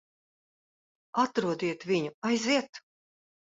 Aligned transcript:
Atrodiet 1.25 1.87
viņu. 1.93 2.11
Aiziet! 2.33 2.85